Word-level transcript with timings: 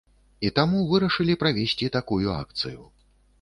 І 0.47 0.49
таму 0.59 0.79
вырашылі 0.91 1.35
правесці 1.43 1.91
такую 1.97 2.27
акцыю. 2.41 2.81